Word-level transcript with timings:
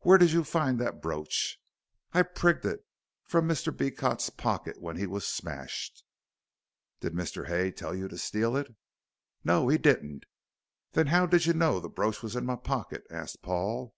"Where 0.00 0.18
did 0.18 0.32
you 0.32 0.44
find 0.44 0.78
that 0.80 1.00
brooch?" 1.00 1.58
"I 2.12 2.20
prigged 2.24 2.66
it 2.66 2.84
from 3.24 3.48
Mr. 3.48 3.74
Beecot's 3.74 4.28
pocket 4.28 4.82
when 4.82 4.98
he 4.98 5.06
wos 5.06 5.26
smashed." 5.26 6.04
"Did 7.00 7.14
Mr. 7.14 7.46
Hay 7.46 7.70
tell 7.72 7.96
you 7.96 8.06
to 8.08 8.18
steal 8.18 8.54
it?" 8.54 8.74
"No, 9.44 9.68
he 9.68 9.78
didn't." 9.78 10.26
"Then 10.92 11.06
how 11.06 11.24
did 11.24 11.46
you 11.46 11.54
know 11.54 11.80
the 11.80 11.88
brooch 11.88 12.22
was 12.22 12.36
in 12.36 12.44
my 12.44 12.56
pocket?" 12.56 13.04
asked 13.10 13.40
Paul. 13.40 13.94